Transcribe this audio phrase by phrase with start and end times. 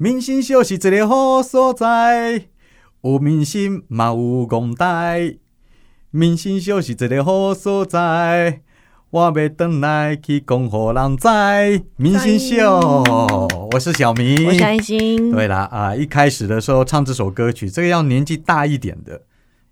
[0.00, 2.44] 民生小是一个好所在，
[3.02, 5.34] 有明星嘛有公台。
[6.12, 8.62] 明星秀是一个好所在，
[9.10, 9.48] 我要回
[9.80, 11.26] 来去讲互人知。
[11.96, 12.78] 明星秀，
[13.72, 15.32] 我是小明，我是安心。
[15.32, 19.22] 对啦，啊，一开始的时候唱这首歌曲，这个要年纪大一点的，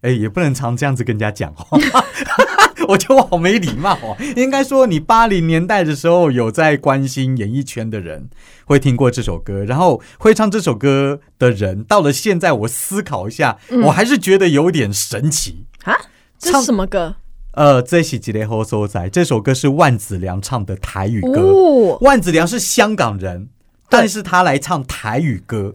[0.03, 1.79] 哎，也不能常这样子跟人家讲话。
[2.89, 4.17] 我觉得我好没礼貌哦。
[4.37, 8.29] 应该说，你八零年代的时候有在关心演艺圈的人，
[8.65, 15.97] 会听过这首歌，然后会唱这首歌的人，到了现在，我思考一下，我还是觉得有点神奇啊。
[16.39, 17.17] 这是什么歌？
[17.53, 19.09] 呃，这是几雷后所在。
[19.09, 21.97] 这首歌是万梓良唱的台语歌。
[22.03, 23.49] 万梓良是香港人，
[23.89, 25.75] 但是他来唱台语歌。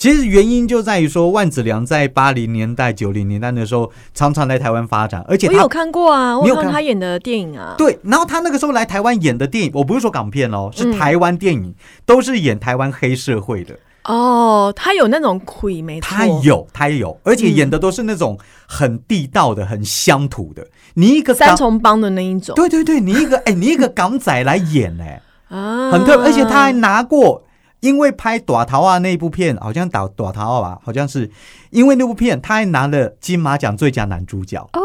[0.00, 7.74] 其实原因就在于说，万梓良在八零年代、九零年代的时候，常常来台湾发展，而且我有看过啊，我有看他演的电影啊。
[7.76, 11.74] 对，然后他那个时候来台湾演的电影，我不是说港片哦，是台湾电影，
[12.06, 13.78] 都是演台湾黑社会的。
[14.04, 16.00] 哦，他有那种鬼没？
[16.00, 20.66] 他有，他有，而且演的都是那种很地道的、很乡土的。
[20.94, 25.20] 你一个三重帮的那一种，对对对，你一个哎，你一个港仔来演哎，
[25.54, 27.42] 啊，很特，而且他还拿过。
[27.80, 31.30] 因为拍《短桃啊》那部片，好像打《短桃啊》吧，好像是
[31.70, 34.80] 因为那部片，他还拿了金马奖最佳男主角哦，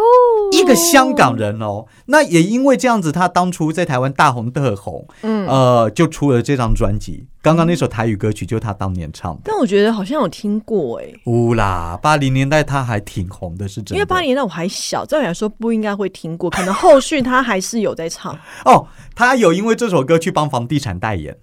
[0.54, 1.86] 一个香港人哦。
[2.06, 7.26] 那也因为这样子，他当初在台湾大红特红，嗯，呃，就出了这张专辑。
[7.42, 9.42] 刚刚那首台语歌曲就是他当年唱的。
[9.44, 13.96] 但我觉得好像有听过哎，乌啦，八零年代他还挺红的，是真的。
[13.96, 18.36] 因为八零年代我还小，照理来说不应该会听过，可能后续他还是有在唱
[18.66, 18.88] 哦。
[19.14, 21.38] 他有因为这首歌去帮房地产代言。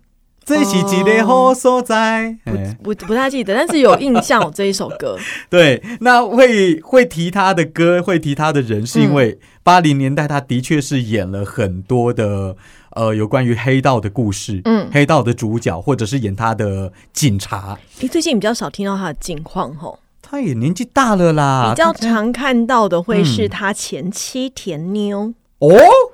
[0.45, 2.37] 这是几个好所在？
[2.83, 5.17] 不不不太记得，但是有印象这一首歌。
[5.49, 12.57] 对，那会会提他的歌，会提他的人，是因为八零年代他的确是演了很多的
[12.91, 17.79] 呃有关于黑道的故事，嗯，黑道的主角，或者是演他的警察。
[18.01, 21.71] 你最近比较少听到他的近况吼，他也年纪大了啦。
[21.71, 25.33] 比较常看到的会是他前妻甜妞。
[25.61, 25.71] 哦，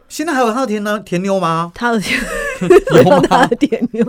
[0.08, 1.72] 现在还有他的甜呢甜妞吗？
[1.74, 1.98] 他的
[2.90, 3.04] 甜。
[3.04, 4.06] 有他的点牛，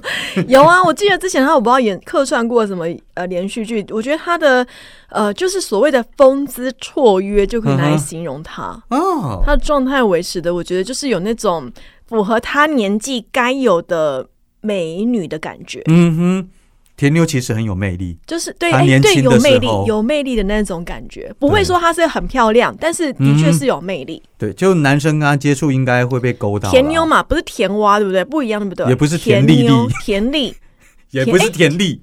[0.47, 0.83] 有啊！
[0.83, 4.65] 我记得之前他我不知道演客串过什么呃连续剧，我觉得他的
[5.09, 11.71] 呃就是所谓的风姿绰约就可以拿来形容他哦，他的状态维持的，我觉得就是有那种
[12.07, 14.27] 符合他年纪该有的
[14.61, 15.81] 美女的感觉。
[15.87, 16.49] 嗯哼。
[16.99, 24.21] 甜妞其实很有魅力，就是对哎对有魅力有魅力的那种感觉，不会说她是很漂亮，但是的确是有魅力。
[24.37, 26.69] 对，就男生跟她接触应该会被勾到。
[26.69, 28.25] 甜妞嘛，不是甜蛙，对不对？
[28.25, 28.85] 不一样，对不对？
[28.89, 29.73] 也不是甜丽丽，
[30.03, 30.53] 甜丽，
[31.11, 32.01] 也不是甜丽。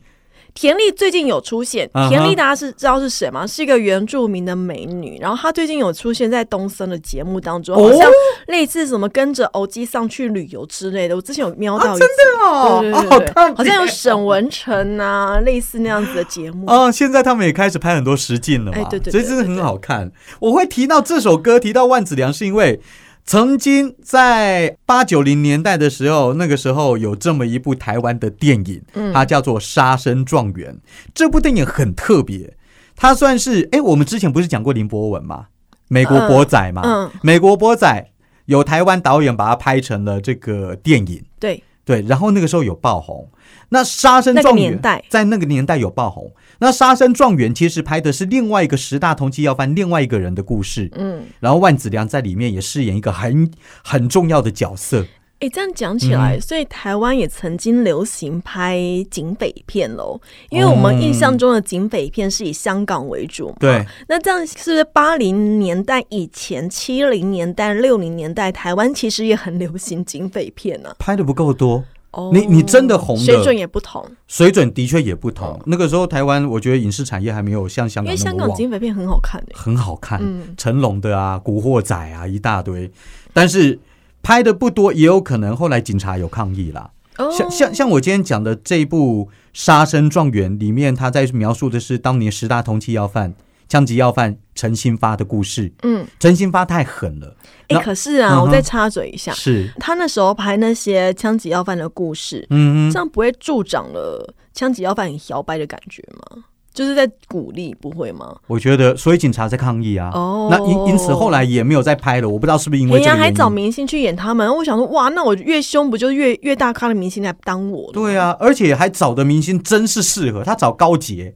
[0.56, 3.46] 田丽最近有出现，田丽大家是知道是谁吗？
[3.46, 8.10] 是一个原住民的美女，然后她最近有出现在东森的节目当中，好像
[8.46, 11.14] 类似什么跟着欧基上去旅游之类的。
[11.14, 16.90] 我之前有瞄到，真的哦，对对对，好像有沈文成啊，类似那样子的节目啊。
[16.90, 20.10] 现在他们也开始拍很多实境了嘛，对对，所以真的很好看。
[20.40, 22.80] 我会提到这首歌，提到万梓良，是因为。
[23.26, 28.80] 曾经在八九零年代的时候，那个时候有这么一部台湾的电影，
[29.12, 30.74] 它叫做《杀生状元》。
[31.12, 32.56] 这部电影很特别，
[32.94, 35.46] 它算是哎，我们之前不是讲过林博文吗？
[35.88, 38.10] 美国博仔嘛，美国博仔
[38.44, 41.24] 有台湾导演把它拍成了这个电影。
[41.40, 43.30] 对对，然后那个时候有爆红。
[43.68, 46.32] 那《杀生状元》在那个年代有爆红。
[46.58, 53.50] 那《杀生状元》其实拍的是另外一个十大通缉要犯另外一个人的故事，嗯，然后万梓良在里面也饰演一个很
[53.84, 55.06] 很重要的角色。
[55.38, 58.80] 哎，这样讲起来，所以台湾也曾经流行拍
[59.10, 60.18] 警匪片喽。
[60.48, 63.84] 因为我们印象中的警匪片是以香港为主，对。
[64.08, 70.94] 那这样是不是八零年代以前、七零年代、六零年代，台湾其实也很流行警匪片呢？
[70.98, 71.84] 拍的不够多。
[72.32, 75.60] 你你真的红的水准也不同，水准的确也不同。
[75.66, 82.90] 那个时候台湾，我觉得影视产业还没有像香港因为香港警匪片很好看的，很好看，嗯成龙的啊，古惑仔啊一大堆，
[83.34, 83.78] 但是
[84.26, 86.90] 拍的不多，也有可能后来警察有抗议啦。
[87.30, 93.34] 像像像我今天讲的这一部《杀生状元》里面，他在描述的是当年十大通缉要犯。
[93.68, 97.36] 枪击要犯陈新发的故事，嗯，陈新发太狠了。
[97.66, 106.44] 哎，可是啊，我再插嘴一下，是他那时候拍那些枪击要犯的故事，嗯，这样不会助长了枪击要犯很摇摆的感觉吗？
[106.76, 108.36] 就是在鼓励，不会吗？
[108.46, 110.10] 我觉得，所以警察在抗议啊。
[110.12, 112.28] 哦，那因因此后来也没有再拍了。
[112.28, 114.46] 我不知道是不是因为这样，还找明星去演他们。
[114.54, 117.90] 我想说，哇，那我越凶，不就越越大咖的明星来当我？
[117.92, 121.34] 对啊，而且还找的明星真是适合他找高杰。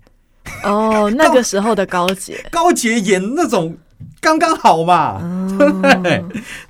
[0.62, 3.74] 哦， 那个时候的高洁，高洁演那种
[4.20, 5.22] 刚刚好嘛。
[6.02, 6.22] 对，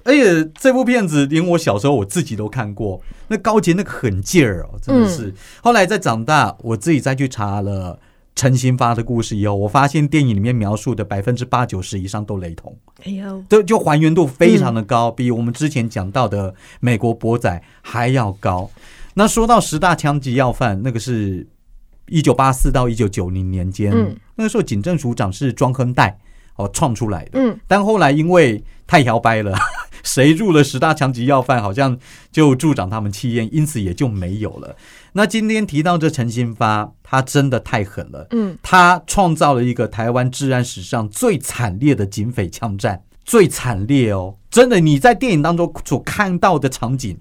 [0.04, 5.34] 而且这部片子连我小时候我自己都看过，那高洁那个狠劲儿哦，真的是。
[5.60, 7.98] 后来再长大，我自己再去查了
[8.34, 12.74] 陈新发的故事以后，我发现电影里面描述的百分之八九十以上都雷同。
[13.04, 18.70] 哎呦，就就还原度非常的高，比我们之前讲到的美国博仔还要高。
[19.14, 21.46] 那说到十大枪击要犯，那个是
[22.08, 23.92] 一九八四到一九九零年间，
[24.36, 26.18] 那个时候警政署长是庄亨代
[26.56, 27.32] 哦创出来的。
[27.34, 29.54] 嗯，但后来因为太摇摆了，
[30.02, 31.98] 谁入了十大枪击要犯，好像
[32.32, 34.74] 就助长他们气焰，因此也就没有了。
[35.12, 38.26] 那今天提到这陈新发，他真的太狠了。
[38.30, 44.36] 嗯，他创造了一个台湾治安史上最惨烈的警匪枪战，最惨烈哦！
[44.50, 47.18] 真的，你在电影当中所看到的场景。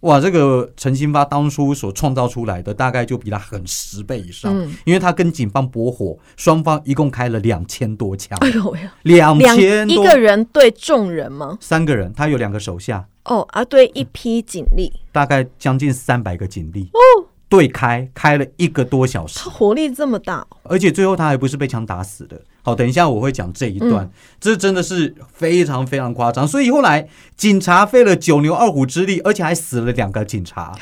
[0.00, 8.38] 哇，这个陈新发当初所创造出来的，大概就比他狠十倍以上，因为他跟警方搏火，双方一共开了两千多枪。
[8.40, 11.56] 哎呦呀，两千一个人对众人吗？
[11.60, 13.08] 三个人，他有两个手下。
[13.24, 16.88] 哦啊，对一批警力，大概将近三百个警力。
[16.92, 17.15] 哦。
[17.48, 22.40] 对开开了一个多小时，他火力这么大，而且最后他还不是被枪打死的。
[22.62, 24.10] 好，等一下我会讲这一段，
[24.40, 26.48] 这真的是非常非常夸张。
[26.48, 27.06] 所以后来
[27.36, 30.74] 警察费了九牛二虎之力，而且还死了两个警察。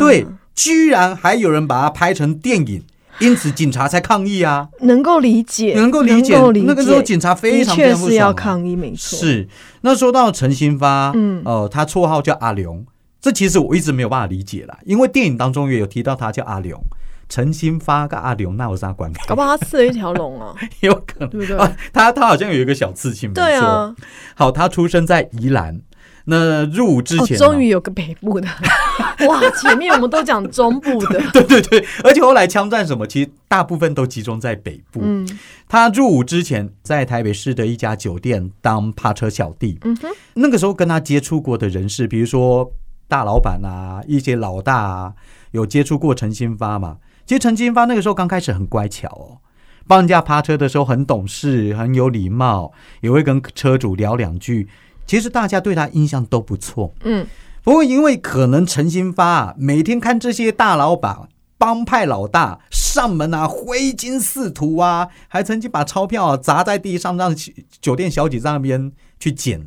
[0.00, 0.26] 对，
[0.56, 2.82] 居然还有人把它拍成电影，
[3.20, 4.68] 因此警察才抗议啊。
[4.80, 6.36] 能够理解，能够理解。
[6.66, 9.16] 那个时候警察非常非常是要抗议，没错。
[9.16, 9.48] 是
[9.82, 12.84] 那说到陈新发，嗯，呃，他绰号叫阿龙。
[13.20, 16.80] 这其实我一直没有办法理解啦，因为电影当中也有提到他叫阿龙，
[17.28, 19.20] 陈新发跟阿龙那有啥关系？
[19.26, 21.56] 搞不好他刺了一条龙啊， 有可能对不对？
[21.92, 23.94] 他他好像有一个小刺青，对啊。
[24.36, 25.80] 好，他出生在宜兰，
[26.26, 28.46] 那入伍之前终于有个北部的，
[29.26, 29.40] 哇！
[29.50, 35.00] 前面我们都讲中部的， 对对对，而且后来枪战什么，其实大部分都集中在北部。
[35.02, 35.28] 嗯，
[35.68, 42.72] 他入伍之前在台北市的一家酒店当趴车小弟，嗯哼，那个时候跟他接触过的人士，比如说。
[43.08, 45.14] 大老板啊，一些老大啊，
[45.52, 46.98] 有接触过陈新发嘛？
[47.26, 49.40] 其实陈新发那个时候刚开始很乖巧哦，
[49.86, 54.68] 帮人家趴车的时候很懂事，很有礼貌，也会跟车主聊两句。
[55.06, 56.92] 其实大家对他印象都不错。
[57.02, 57.26] 嗯，
[57.64, 67.34] 不过因为可能陈新发每天看这些大老板、帮派老大上门啊，挥金似土啊，还曾经把钞票砸在地上，让
[67.80, 68.92] 酒店小姐在那边。
[69.20, 69.66] 去捡，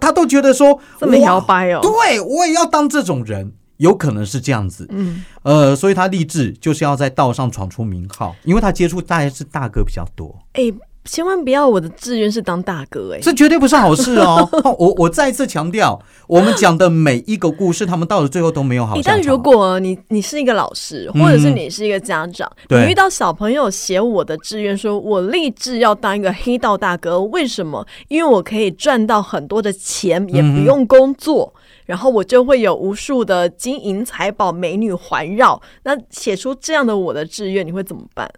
[0.00, 10.72] 他都觉得说这么摇摆哦，对我也要当这种人，有可能是这样子，嗯，呃，所以他立志就是要在道上闯出名号，因为他接触大概是大哥比较多，哎。
[11.08, 14.48] 千万不要，我的志愿是当大哥哎，这绝对不是好事哦！
[14.78, 18.94] 我我再次强调，我们讲的每一个故事，他们到了最后都没有好。
[19.02, 27.86] 但如果你你是一个老师，或者是你是一个家长，你遇到小朋友写我的志愿，说我立志要当一个黑道大哥，为什么？
[28.08, 31.52] 因为我可以赚到很多的钱，也不用工作，
[31.86, 35.60] 然后我就会有无数的金银财宝、美女环绕。
[35.84, 38.30] 那写出这样的我的志愿，你会怎么办？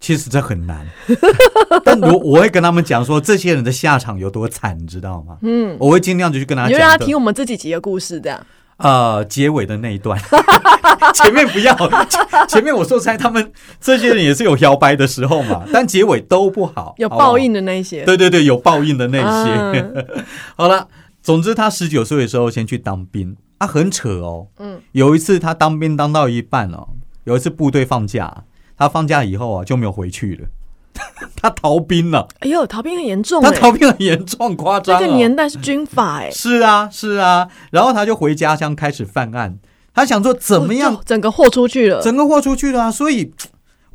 [0.00, 0.86] 其实这很难，
[1.84, 5.36] 但我我会跟他们讲说，这些人的下场有多惨，你知道吗？
[5.42, 8.40] 嗯，我会尽量就去跟他讲，让他听我们这几集的故事，这样。
[8.78, 10.18] 呃，结尾的那一段，
[11.12, 11.76] 前面不要，
[12.48, 18.02] 前面我说猜他们这些人也是有摇摆的时候嘛， 但结尾都不好，有报应的那些。
[18.06, 20.06] 对对对，有报应的那些。
[20.56, 20.88] 好了，
[21.22, 24.46] 总之他十九岁的时候先去当兵，啊，很扯哦。
[24.58, 26.88] 嗯，有一次他当兵当到一半哦，
[27.24, 28.44] 有一次部队放假。
[28.80, 30.48] 他放假以后啊就没有回去了，
[31.36, 32.26] 他逃兵了。
[32.38, 34.98] 哎呦，逃兵很严重，他逃兵很严重，夸张。
[34.98, 36.30] 这个年代是军法哎。
[36.32, 37.48] 是啊，是啊。
[37.70, 39.58] 然后他就回家乡开始犯案，
[39.92, 42.90] 他想说怎么样，整个豁出去了，整个豁出去了啊。
[42.90, 43.34] 所以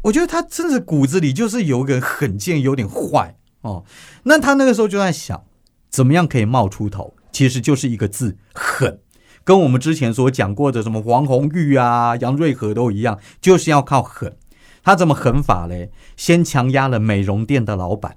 [0.04, 3.84] 我觉得他真的骨子里就是有个狠劲，有点坏哦。
[4.26, 5.46] 那他那个时候就在想，
[5.90, 7.16] 怎么样可以冒出头？
[7.32, 9.00] 其实就是一个字，狠。
[9.44, 14.38] 跟我们之前所讲过的什么黄红玉啊、杨瑞和都一样，就是要靠狠。
[14.86, 15.90] 他怎么狠法嘞？
[16.16, 18.16] 先强压了美容店的老板，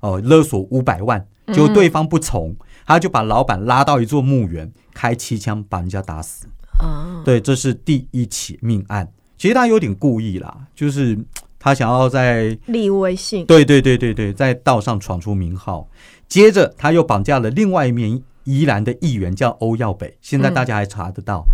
[0.00, 6.48] 哦，勒索五百万，就对方不从，他就把老板拉到一座墓园，开七枪把人家打死。
[6.80, 9.12] 啊，对，这是第一起命案。
[9.38, 11.16] 其实他有点故意啦，就是
[11.60, 13.46] 他想要在立威信。
[13.46, 15.88] 对对对对对，在道上闯出名号。
[16.26, 21.44] 接着他又绑架了另外一名宜兰的议员，叫欧耀北，现在大家还查得到。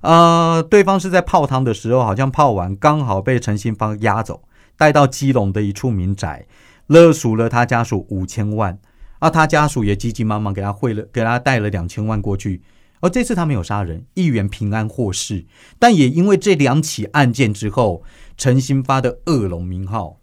[0.00, 4.42] 呃，对方是在泡汤的时候，好像泡完刚好被陈新芳押走，
[4.76, 6.46] 带到基隆的一处民宅，
[6.86, 8.78] 勒赎了他家属五千万，
[9.18, 12.62] 而他家属也急急忙忙给他汇了，给他带了两千万过去。
[13.00, 15.46] 而这次他没有杀人，议员平安获释，
[15.78, 18.02] 但也因为这两起案件之后，
[18.36, 20.18] 陈新发的恶龙名号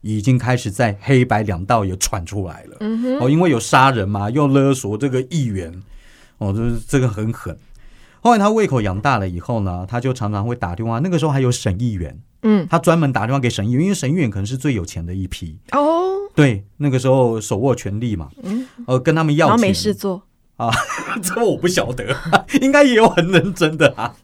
[0.00, 2.76] 已经开始在黑白两道也传出来了。
[2.80, 5.82] 嗯哼，哦，因为有杀人嘛，又勒索这个议员，
[6.38, 7.56] 哦，就是这个很狠。
[8.24, 10.98] 后来他胃口养大了以后呢，他就常常会打电话。
[11.00, 15.58] 那个时候还有省议员，嗯，他专门打电话给省议员，因为省议员可能是最有钱的一批。
[15.72, 19.50] 哦，对，那个时候手握权力嘛，嗯，呃，跟他们要钱。
[19.50, 20.22] 然后没事做
[20.56, 20.70] 啊，
[21.22, 22.16] 这我不晓得，
[22.62, 24.14] 应该也有很认真的啊。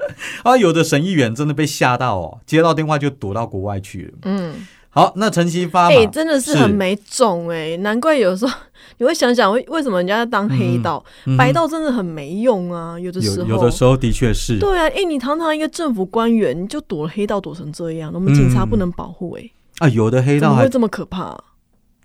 [0.45, 4.13] 啊，有的省议员真的被吓到哦，接到电话就躲到国外去了。
[4.23, 8.53] 嗯，好，那陈其发嘛，哎、真的是很没种哎、难怪有时候
[8.99, 13.47] 你会想想为 为什么人家要当黑道，嗯白道真的很没用啊，有的时候。
[13.47, 21.45] 有有的时候的确是，对啊，哎、你堂堂一个政府官员，你就躲了黑道躲成这样，我们警察不能保护哎、啊，有的黑道还会这么可怕、啊？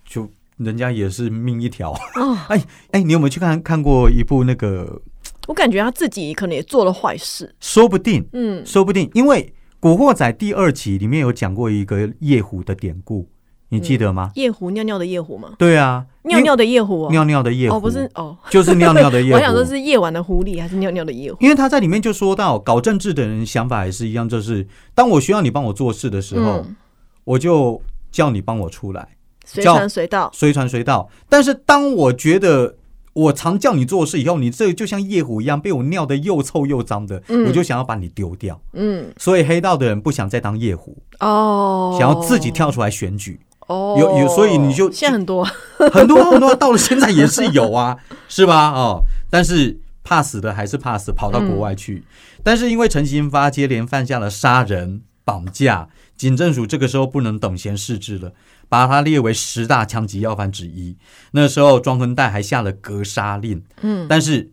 [0.08, 1.92] 就人家也是命一条。
[1.92, 2.38] 哦，
[2.92, 5.01] 哎，你有没有去看看过一部那个？
[5.48, 7.54] 我感觉他自己可能也做了坏事。
[7.60, 9.44] 说不定，嗯，说不定，因为
[9.86, 13.30] 《古惑仔》第二集里面有讲过一个夜壶的典故，
[13.70, 14.32] 你记得吗？
[14.34, 15.51] 夜壶尿尿的夜壶吗？
[15.60, 19.36] 对啊，尿尿的夜壶哦，尿尿的夜壶，哦，不是哦，就是尿尿的夜壶。
[19.38, 21.38] 我想说是夜晚的狐狸还是尿尿的夜壶？
[21.39, 26.75] 因为他在里面就说到，搞政治的人想法还是一样，就是当我需要你帮我做事的时候，嗯，
[27.24, 27.80] 我就
[28.12, 29.08] 叫你帮我出来，
[29.46, 30.32] 随传随到。
[30.34, 31.08] 随传随到。
[31.30, 32.75] 但是当我觉得
[33.16, 38.62] 我常叫你做事以后，你这就像夜壶一样被我尿得又臭又脏的，嗯我就想要把你丢掉。
[38.74, 43.40] 嗯，所以黑道的人不想再当夜壶，哦，想要自己跳出来选举。
[43.68, 45.44] 哦，有有所以你就现在 很多，
[45.92, 48.72] 很多很多到了现在也是有啊， 是吧？
[48.72, 52.04] 哦，但是怕死的还是怕死，跑到国外去。
[52.44, 58.34] 但是因为陈新发接连犯下了杀人、绑架，警政署这个时候不能等闲视之了，
[58.70, 60.96] 把他列为十大枪击要犯之一。
[61.32, 64.52] 那时候庄恒岱还下了格杀令，嗯，但是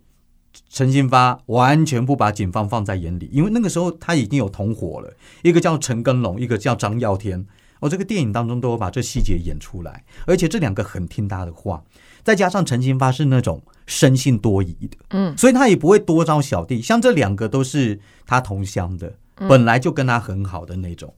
[0.69, 7.45] 陈新发完全不把警方放在眼里，因为那个时候他已经有同伙了，一个叫陈根龙，一个叫张耀天。
[7.79, 11.83] 哦，这个电影当中都有把这细节演出来，而且这两个很听他的话，
[12.23, 16.81] 再加上陈新发是那种生性多疑的，嗯，所以他也不会多招小弟。
[16.81, 21.13] 像这两个都是他同乡的，嗯本来就跟他很好的那种。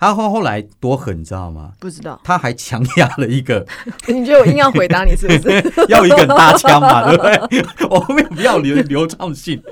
[0.00, 1.72] 他后后来多狠，你知道吗？
[1.78, 2.18] 不知道。
[2.24, 3.64] 他还强压了一个
[4.08, 5.72] 你觉得我硬要回答你是不是？
[5.88, 7.88] 要一个很大枪嘛， 对不对？
[7.88, 9.62] 我们不要流流畅性。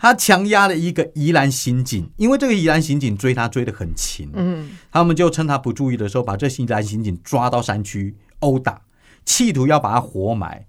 [0.00, 8.80] 他强压了一个宜兰刑警，因为这个宜兰刑警追他追得很勤，嗯，他们就趁他不注意的时候，把这宜兰刑警抓到山区殴打，
[9.26, 10.64] 企图要把他活埋。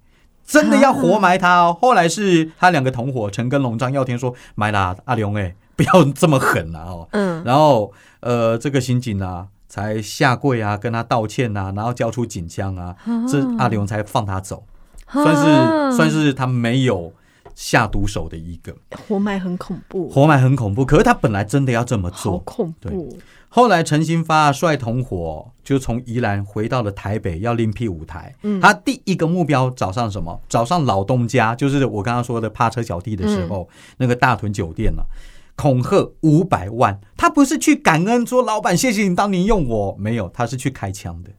[0.48, 1.78] 真的要活埋他哦！
[1.82, 12.96] 后来是他两个同伙陈根龙、张耀天说：“埋啦，阿龙哎，不要这么狠了哦。”嗯，然后呃，这个刑警啊，才下跪啊，跟他道歉啊，然后交出警枪啊，
[13.28, 14.64] 这阿龙才放他走，
[15.12, 17.14] 算是算是他没有
[17.54, 18.76] 下毒手的一个。
[19.08, 22.40] 活埋很恐怖，活埋很恐怖，可是他本来真的要这么好做。
[22.40, 23.18] 恐怖。
[23.48, 28.36] 后来陈新发率同伙就从宜兰回到了台北，要另辟舞台。
[28.42, 30.42] 嗯他第一个目标找上什么？
[30.50, 35.06] 找上老东家，就是我刚刚说的趴车小弟的时候，嗯那个大屯酒店了、
[35.56, 37.00] 恐吓五百万。
[37.18, 41.30] 他不是去感恩说老板谢谢你当年用我，没有，他是去开枪的。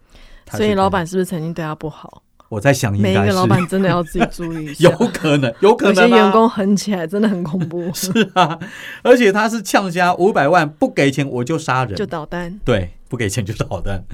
[0.57, 2.23] 所以老板是不是曾经对他不好？
[2.49, 4.89] 我在想应该是每一个老板真的要自己注意一下。
[4.89, 8.57] 有可能，有可能、啊、些员工狠起来真的很恐怖， 是啊，
[9.03, 12.61] 而且他是呛虾五百万，不给钱我就杀人，就捣蛋。
[12.65, 14.05] 对，不给钱就捣蛋。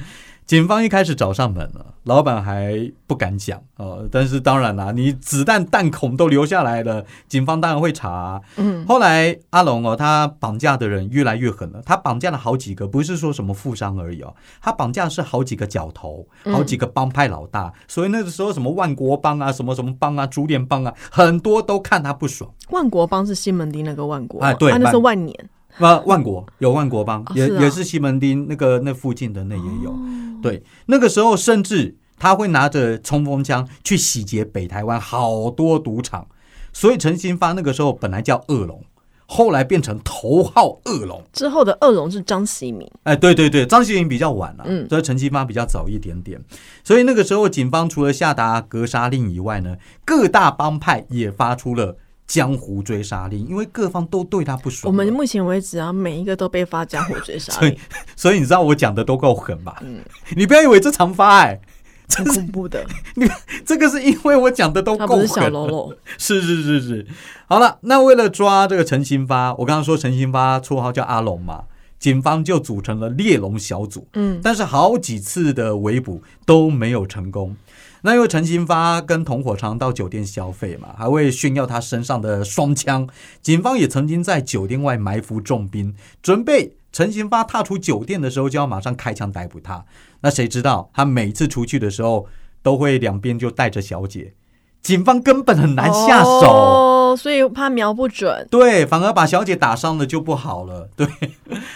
[0.52, 22.52] 警方一开始找上门了，老板还不敢讲呃，但是当然啦，你子弹弹孔都留下来了，警方当然会查啊、嗯，后来阿龙哦，他绑架的人越来越狠了，他绑架了好几个，不是说什么富商而已哦，他绑架是好几个角头，嗯好几个帮派老大，所以那个时候什么万国帮啊，什么什么帮啊，竹联帮啊，很多都看他不爽。
[22.68, 25.48] 万国帮是西门町那个万国，哎对啊，那是万万年。
[25.78, 29.90] 啊，万国有万国帮，也、也是西门町那个那附近的那也有。
[29.90, 29.98] 哦
[30.42, 36.26] 对，那个时候甚至他会拿着冲锋枪去洗劫北台湾好多赌场，
[36.72, 38.84] 所以陈新发那个时候本来叫恶龙，
[39.26, 41.22] 后来变成头号恶龙。
[41.32, 46.40] 之后的恶龙是张喜明，哎，对对对，张喜明比较晚了、嗯所以陈新发比较早一点点。
[46.82, 51.96] 所以那个时候，警方除了下达格杀令以外呢，各大帮派也发出了
[52.32, 54.90] 江湖追杀令，因为各方都对他不爽。
[54.90, 57.78] 我们目前为止啊，每一个都被发江湖追杀 所以令，
[58.16, 59.76] 所以你知道我讲的都够狠吧？
[59.82, 60.02] 嗯
[60.34, 61.60] 你不要以为这常发哎、
[62.08, 62.82] 很恐怖的。
[63.16, 63.28] 你
[63.66, 65.26] 这个是因为我讲的都够狠了。
[65.26, 67.06] 小喽啰， 是是是是，
[67.46, 71.64] 好了，那为了抓这个陈新发，我刚刚说陈新发绰号叫阿龙嘛，
[71.98, 77.54] 警方就组成了猎龙小组，嗯，但是好几次的围捕都没有成功。
[78.02, 83.08] 那因为陈新发跟同伙常到酒店消费嘛，还会炫耀他身上的双枪。
[83.40, 89.84] 警方也曾经在酒店外埋伏重兵，准备陈新发踏出酒店的时候就要马上开枪逮捕他。
[90.20, 92.26] 那谁知道他每次出去的时候
[92.62, 94.34] 都会两边就带着小姐，
[94.82, 96.30] 警方根本很难下手。
[96.30, 98.46] 哦，所以怕瞄不准。
[98.50, 100.88] 对，反而把小姐打伤了就不好了。
[100.96, 101.06] 对，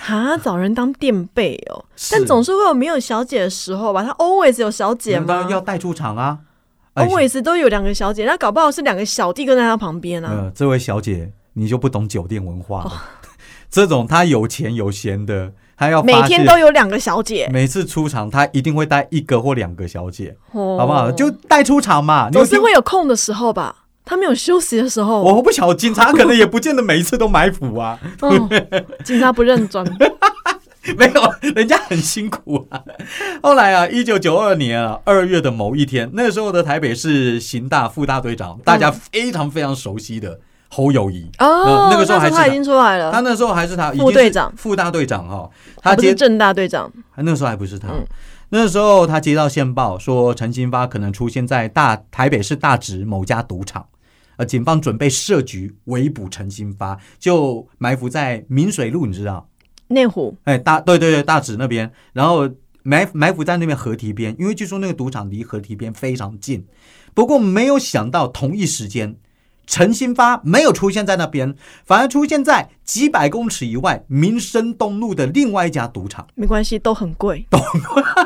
[0.06, 4.02] 啊，找人当垫背哦，是但总是会有没有小姐的时候吧？
[4.02, 6.38] 他 always 有小姐吗要带出场啊。
[6.94, 10.30] 哎？always 都有两个小姐，那搞不好是两个小弟跟在他旁边啊。
[10.30, 12.90] 呃，这位小姐，你就不懂酒店文化了。
[12.90, 12.92] 哦
[13.68, 21.12] 这种他有钱有闲的，他要每天都有两个小姐，每次出场，他一定会带一个或两个小姐，好好不好？
[21.12, 22.28] 就带出场嘛。
[22.28, 23.84] 你总是会有空的时候吧？
[24.04, 27.98] 他没有休息的时候，我不晓得，警察 可能也不见得每一次都埋伏啊。
[28.20, 28.48] 哦，
[29.04, 29.84] 警察不认真。
[30.96, 32.80] 没有，人家很辛苦啊。
[33.42, 41.30] 后来啊，一九九二年啊二月的某一天，那时候的台北市刑大副大队长，大家非常非常熟悉的侯友谊。
[41.38, 45.50] 哦呃，那个时候还是他他已经出来了，他那时候还是他副队长副大队长哈，
[45.82, 46.92] 他是正大队长。
[47.16, 47.88] 那时候还不是他。
[47.88, 48.04] 嗯
[48.50, 53.84] 那时候他接到线报说陈新发可能出现在大台北市大直某家赌场，
[54.36, 59.48] 呃，警方准备设局围捕陈新发，就埋伏在明水路，你知道？
[59.88, 62.48] 内湖哎，大对对对，大直那边，然后
[62.84, 66.64] 埋埋伏在那边河堤边，因为据说那个赌场离河堤边非常近。
[67.14, 69.16] 不过没有想到同一时间，
[69.66, 71.54] 陈新发没有出现在那边，
[71.84, 77.58] 反而出现在几百公尺以外民生东路的另外一家赌场，没关系，都很贵， 都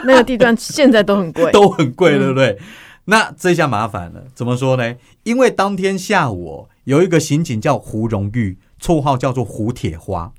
[0.05, 1.51] 那个地段现在都很贵。
[1.53, 2.59] 都很贵，对不对？
[3.07, 4.95] 那这下麻烦了，怎么说呢？
[5.25, 10.33] 因为当天下午哦有一个刑警叫胡荣玉，绰号叫做胡铁花。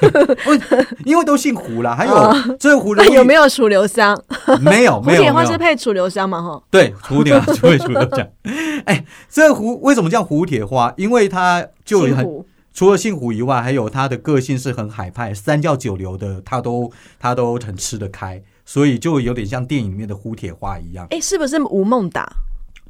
[1.04, 4.20] 因为都姓胡啦，还有、这个胡有没有楚留香？
[4.60, 6.42] 没有 胡铁花没有没有是配楚留香嘛？
[6.42, 8.26] 哈，对，蝴蝶花就会除了讲，
[8.86, 10.92] 哎，这个胡为什么叫胡铁花？
[10.96, 12.44] 因为他就很
[12.74, 21.06] 除了姓胡以外，还有他的个性是很海派，三教九流的，他都他都很吃得开，所以就有点像电影里面的胡铁花一样。
[21.10, 22.26] 哎，是不是吴孟达？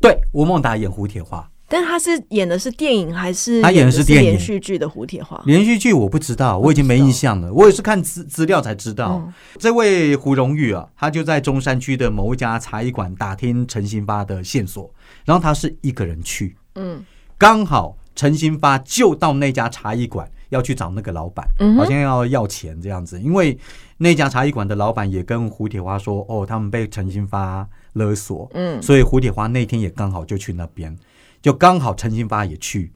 [0.01, 5.43] 对，吴孟达演胡铁花，但他是演的是电影还是他演的是是电影连续剧的胡铁花？
[5.47, 9.23] 连续剧我不知道，我已经没印象了，我也是看资资料才知道。
[9.25, 14.93] 嗯这位胡荣玉啊，他就在中山区的某一家茶艺馆打听陈新发的线索，
[15.25, 16.55] 然后他是一个人去。
[16.75, 17.03] 嗯，
[17.39, 23.19] 刚好陈新发就到那家茶艺馆要去找那个老板，嗯好像要要钱这样子。
[23.19, 23.57] 因为
[23.97, 30.95] 那家茶艺馆的老板也跟胡铁花说，哦，他们被陈新发勒索，嗯所以胡铁花那天也刚好就去那边，
[31.43, 32.93] 就刚好陈新发也去。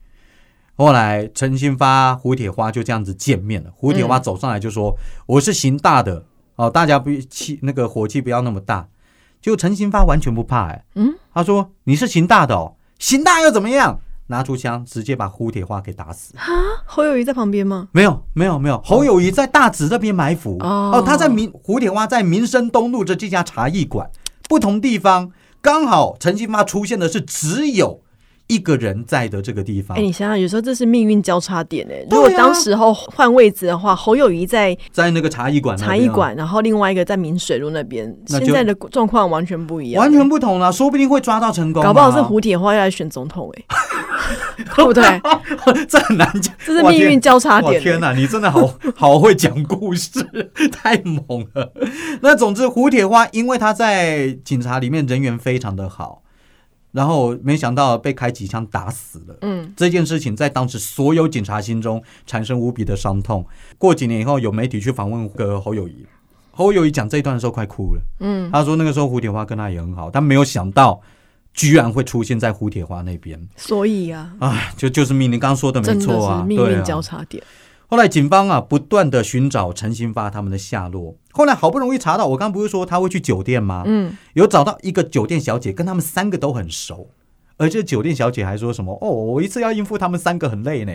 [0.77, 3.71] 后来陈新发、胡铁花就这样子见面了。
[3.75, 8.89] 胡铁花走上来就说：“我是刑大的哦，大家不气那个火气不要那么大。”
[9.43, 16.37] 就陈新发完全不怕、哎，嗯，他说：“你是刑大的哦，刑大又怎么样？”拿出枪直接把胡铁花给打死。
[16.37, 16.45] 啊
[16.85, 17.89] 侯友谊在旁边吗？
[17.93, 18.83] 没有，没有，没有。
[18.85, 24.11] 侯友谊在大直这边埋伏哦哦，他在民胡铁花在民生东路的这家茶艺馆，
[24.49, 25.31] 不同地方
[25.61, 28.03] 刚好陈新发出现的是只有
[28.49, 29.97] 一个人在的这个地方。
[29.97, 43.65] 哎、，你想想，有时候这是命运交叉点哎、如果当时候换位置的话，侯友谊在在那个茶艺馆茶艺馆，然后另外一个在明水路那边，那现在的状况完全不一样，完全不同了，说不定会抓到成功啊，搞不好是胡铁花要来选总统哎、
[44.77, 45.03] 对不对？
[45.89, 47.81] 这很难讲，这是命运交叉点、欸。
[47.81, 50.25] 天哪，你真的好 好会讲故事，
[50.71, 51.73] 太猛了。
[52.21, 56.23] 那总之，胡铁花因为他在警察里面人缘非常的好，
[56.93, 59.37] 然后没想到被开几枪打死了。
[59.43, 63.47] 嗯，这件事情在当时所有警察心中产生无比的伤痛。
[63.77, 66.07] 过几年以后，有媒体去访问个侯友谊，
[66.51, 68.01] 侯友谊讲这一段的时候快哭了。
[68.21, 71.01] 嗯，他说那个时候胡铁花跟他也很好，但没有想到
[71.53, 73.39] 居然会出现在胡铁花那边。
[73.57, 77.43] 所以啊，啊，就就是命，令刚刚说的没错啊，是命运对啊交叉点。
[77.89, 83.85] 后来警方啊不断的寻找陈新发他们的下落，后来好不容易查到，我刚刚不是说他会去酒店吗？
[83.87, 87.09] 嗯，有找到一个酒店小姐，跟他们三个都很熟，
[87.57, 90.93] 而这酒店小姐还说什么哦，我一次要应付他们三个很累呢，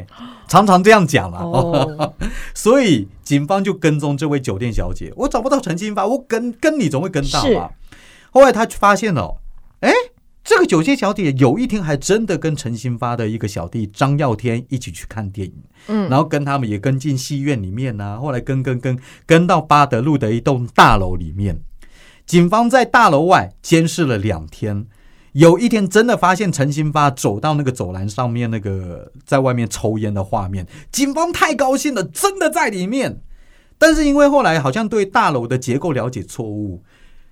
[0.47, 1.43] 常常这样讲啊。
[1.43, 2.13] 哦，
[2.53, 7.71] 所以警方就跟踪这位酒店小姐，我找不到陈新发，我跟跟你总会跟到吧？
[8.31, 9.37] 后来他发现哦，
[9.79, 9.91] 哎，
[10.51, 15.53] 这个酒店小姐有一天还真的跟陈新发的一个小弟张耀天一起去看电影。
[15.87, 21.61] 嗯，然后跟他们也跟进戏院里面呢、后来跟跟跟跟到巴德路的一栋大楼里面，
[22.25, 24.87] 警方在大楼外监视了两天。
[25.31, 33.21] 有一天真的发现陈新发走到那个走廊上面，那个在外面抽烟的画面，警方太高兴了，真的在里面。
[33.77, 36.83] 但是因为后来好像对大楼的结构了解错误，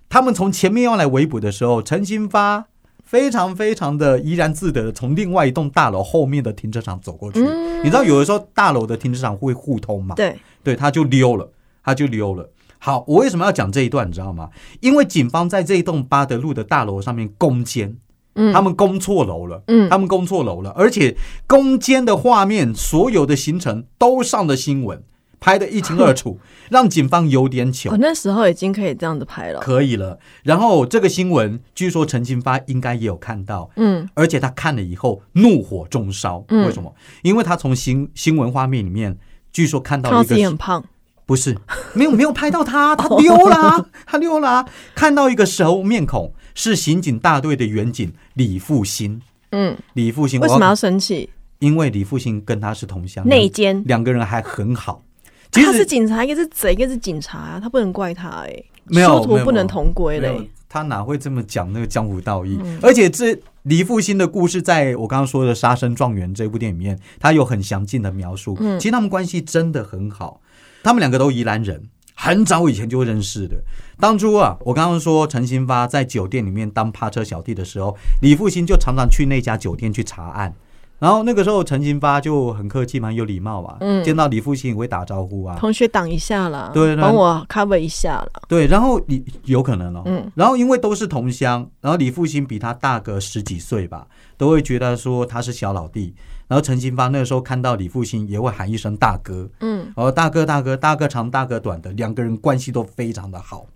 [0.08, 2.68] 他们从前面要来围捕的时候，陈新发
[3.10, 7.44] 非常非常的怡然自得的从另外一栋大楼后面的停车场走过去。
[7.44, 10.14] 嗯你知道有的时候大楼的停车场会互通嘛？
[10.14, 11.50] 对，对，他就溜了，
[11.84, 12.48] 他就溜了。
[12.78, 14.52] 好，我为什么要讲这一段，你知道吗？
[14.80, 17.98] 因为警方在这一栋巴德路的大楼上面攻坚，
[18.36, 21.18] 嗯他们攻错楼了，嗯他们攻错楼了，而且
[21.48, 25.02] 攻坚的画面，所有的行程都上了新闻，
[25.40, 27.98] 拍得一清二楚， 让警方有点糗我。
[27.98, 29.60] 那时候已经可以这样子拍了。
[29.60, 36.44] 可以了，然后这个新闻，据说陈金发应该也有看到，嗯而且他看了以后怒火中烧。
[36.50, 36.94] 嗯为什么？
[37.24, 39.18] 因为他从新新闻画面里面，
[39.52, 40.84] 据说看到一个自己很胖，
[41.26, 41.58] 不是
[41.94, 49.22] 没有没有拍到他， 他溜啦，他溜啦，看到一个熟面孔，是刑警大队的员警李复兴。
[49.52, 51.30] 嗯，李复兴为什么要生气？
[51.60, 55.04] 因为李复兴跟他是同乡，内奸，两个人还很好。
[55.52, 60.50] 其他是警察，一个是贼，一个是警察啊，他不能怪他哎、没有殊途不能同归嘞。
[60.72, 62.60] 他哪会这么讲那个江湖道义？
[62.64, 68.56] 嗯而且这李复兴的故事，在我刚刚说的《杀生状元》这部电影里面，他有很详尽的描述。
[68.60, 70.40] 嗯其实他们关系真的很好，
[70.84, 73.58] 他们两个都宜兰人，很早以前就认识的。
[74.00, 80.54] 当初啊，我刚刚说陈新发在酒店里面当趴车小弟的时候，李复兴就常常去那家酒店去查案。
[81.00, 85.56] 然后那个时候，陈新发就很客气，蛮有礼貌啊，嗯见到李复兴也会打招呼啊。
[85.58, 88.32] 同学挡一下了，对对帮我 cover 一下了。
[88.48, 94.08] 对，然后你有可能哦，嗯然后因为都是同乡，然后李复兴比他大个十几岁吧，
[94.38, 96.14] 都会觉得说他是小老弟。
[96.50, 103.68] 然后陈新发那个时候看到李复兴，也会喊一声大哥，嗯，然后大哥大哥大哥长大哥短的，两个人关系都非常的好。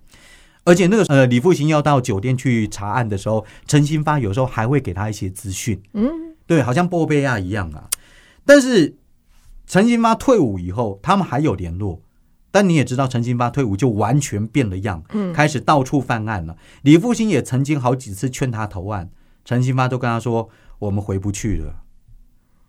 [0.65, 6.09] 而且那个呃，李复兴要到酒店去查案的时候，陈新发有时候还会给他一些资讯，嗯，
[6.45, 7.89] 对，好像波贝亚一样啊。
[8.45, 8.97] 但是
[9.65, 12.01] 陈金发退伍以后，他们还有联络。
[12.51, 16.56] 但你也知道，陈金发退伍就完全变了样，嗯开始到处犯案了。
[16.84, 19.10] 李复兴也曾经好几次劝他投案，
[19.43, 21.77] 陈金发都跟他说：“我们回不去了。”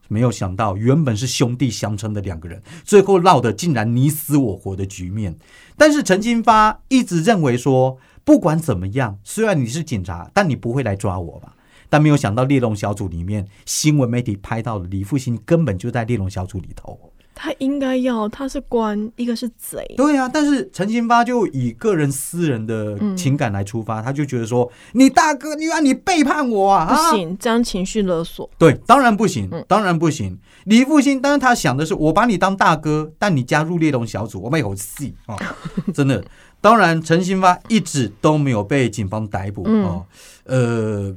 [0.08, 5.36] 没有想到，原本是兄弟相称的两个人，最后闹得竟然你死我活的局面。
[5.76, 11.56] 但是陈金发一直认为说，不管怎么样，虽然你是警察，但你不会来抓我吧？
[11.88, 16.98] 但没有想到猎龙小组里面，新闻媒体拍到了李复兴根本就在猎龙小组里头。
[17.36, 19.84] 他应该要，他是官，一个是贼。
[19.96, 26.84] 对啊，但是陈新发就以个人私人的情感来出发，他就觉得说，你大哥，你让你背叛我啊！
[26.84, 28.48] 啊不行，这样情绪勒索。
[28.56, 30.38] 对，当然不行嗯，当然不行。
[30.66, 35.36] 李复兴，当然他想的是，我把你当大哥，但你加入猎龙小组，我们有戏啊！
[35.92, 36.24] 真的。
[36.60, 40.06] 当然，陈新发一直都没有被警方逮捕嗯哦。
[40.44, 41.14] 呃，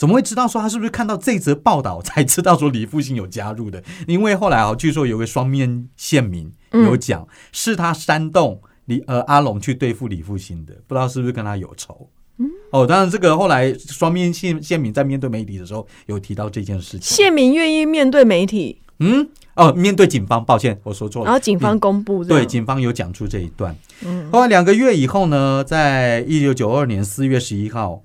[0.00, 3.84] 怎么会知道说他是不是看到这则报道才知道说李复兴有加入的？
[4.06, 12.08] 因为后来啊，据说有个双面县民嗯有讲，是他煽动李呃阿龙去对付李复兴的，不知道是不是跟他有仇。
[12.70, 17.02] 哦，当然，这个后来双面县县民在面对媒体的时候有提到这件事情。
[17.02, 21.26] 县民愿意面对媒体，嗯，哦，面对警方，抱歉，我说错了。
[21.26, 23.76] 然后警方公布对警方有讲出这一段。
[24.06, 28.02] 嗯后来两个月以后呢，在一九九二年四月十一号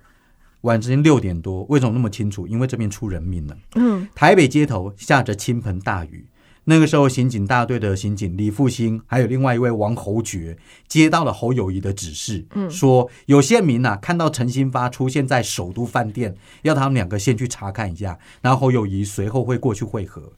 [0.65, 2.47] 晚间六点多，为什么那么清楚？
[2.47, 3.56] 因为这边出人命了。
[3.75, 6.25] 嗯台北街头下着倾盆大雨。
[6.67, 20.34] 那个时候，刑警大队的刑警李复兴，还有另外一位王侯爵，接到了侯友谊的指示，嗯说有县民呐、看到陈新发出现在首都饭店，要他们两个先去查看一下，然后侯友谊随后会过去会合。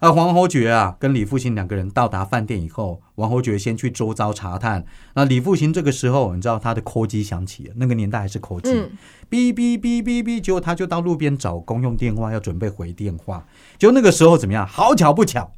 [0.00, 4.84] 而王侯爵啊，跟李复兴两个人到达饭店以后，王侯爵先去周遭查探。
[5.14, 8.90] 那李复兴这个时候，你知道他的扣机响起了，那个年代还是扣机，嗯
[9.28, 13.44] 哔哔哔哔哔，结果他就到路边找公用电话，要准备回电话。
[13.76, 14.66] 就那个时候怎么样？
[14.66, 15.52] 好巧不巧，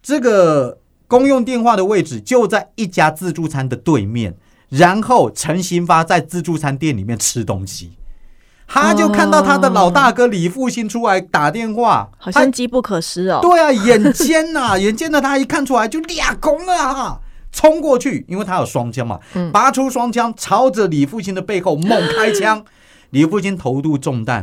[0.00, 4.36] 这个公用电话的位置就在一家自助餐的对面。
[4.68, 7.92] 然后陈新发在自助餐店里面吃东西，
[8.66, 13.38] 他就看到他的老大哥李复兴出来打电话，好像机不可失哦。
[13.40, 17.20] 对啊，眼尖呐、 眼尖的他一看出来就俩公了啊，
[17.52, 22.64] 冲过去，因为他有双枪嘛，嗯拔出双枪朝着李复兴的背后猛开枪，
[23.10, 24.42] 李复兴头部中弹，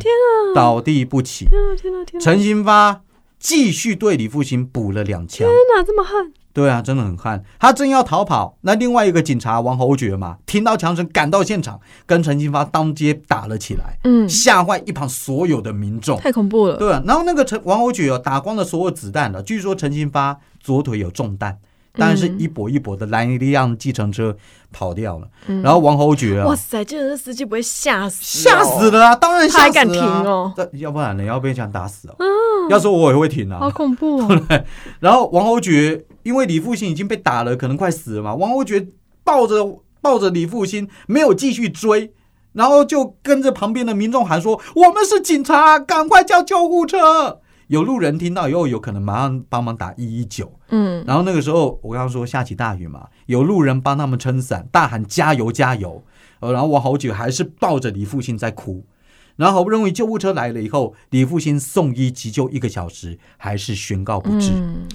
[0.55, 1.45] 倒地不起。
[1.45, 2.23] 天啊天啊天啊！
[2.23, 3.01] 陈新发
[3.39, 5.47] 继续对李复兴补了两枪。
[5.47, 6.31] 天哪，这么悍！
[6.53, 7.43] 对啊，真的很悍。
[7.59, 16.19] 他正要逃跑，那另外一个警察王侯爵嘛，听到枪声赶到现场，跟陈新发当街打了起来，嗯，吓坏一旁所有的民众。
[16.19, 16.77] 太恐怖了。
[16.77, 19.41] 对啊，然后那个陈王侯爵哦，打光了所有子弹了。
[19.41, 21.57] 据说陈新发左腿有中弹，
[21.93, 24.35] 但是一跛一跛的拦一辆计程车
[24.71, 25.27] 跑掉了。
[25.63, 28.39] 然后王侯爵啊哇，塞，这人司机不会吓死？
[28.43, 28.91] 吓死！
[28.91, 29.15] 了啊！
[29.15, 31.23] 当然吓死了、还敢停哦这要不然呢？
[31.23, 32.15] 要被枪打死哦。
[32.69, 33.71] 要说我也会停啊好啊。
[33.71, 34.41] 恐怖哦！
[35.01, 38.87] 然后王侯爵因为李复兴已经被打了，可能快死了嘛，王侯爵
[39.23, 42.13] 抱着抱着李复兴没有继续追。
[42.53, 50.53] 然后就跟着旁边的民众喊说：“我们是警察，赶快叫救护车！”有路人听到以后，有可能马上帮忙打一一九。
[50.69, 56.03] 嗯，然后那个时候，我刚刚说下起大雨嘛，有路人帮他们撑伞，大喊加油加油。
[56.41, 58.85] 呃，然后我好久还是抱着李复兴在哭。
[59.35, 64.51] 然后好不容易救护车来了以后，李复兴送医急救一个小时，还是宣告不治。
[64.51, 64.87] 嗯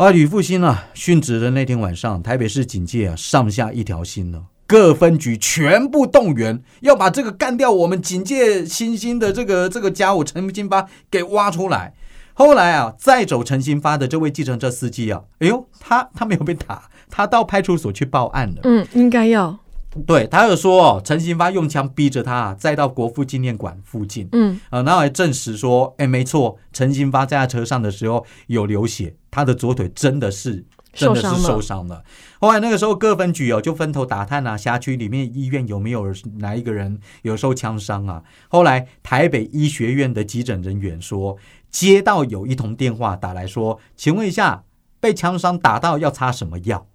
[0.00, 11.92] 啊，吕复兴啊，殉职的那天晚上，台北市警界啊，上下一条心了，各分局全部动员，要把这个干掉我们警界新兴的这个这个家伙陈金发给挖出来。
[12.32, 18.60] 后来啊，再走陈新发的这位计程车司机啊，哎呦，他他没有被打，他到派出所去报案了。
[18.64, 19.58] 嗯，应该要，
[20.06, 24.26] 对他有说哦，陈新发用枪逼着他再到国父纪念馆附近。
[24.32, 32.02] 嗯啊，然后还证实说，哎，没错，陈新发在他车上的时候有流血，他的左腿真的是真的是受伤了。
[32.40, 36.06] 后来那个时候各分局哦就分头打探啊，辖区里面医院有没有
[36.38, 38.22] 哪一个人有受枪伤啊？
[38.48, 41.36] 后来台北医学院的急诊人员说，
[41.70, 44.64] 接到有一通电话打来说，请问一下，
[45.00, 46.86] 被枪伤打到要擦什么药？